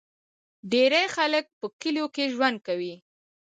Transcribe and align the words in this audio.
ډیری 0.71 1.05
خلک 1.15 1.45
په 1.59 1.65
کلیو 1.81 2.05
کې 2.15 2.25
ژوند 2.33 2.57
کوي. 2.67 2.93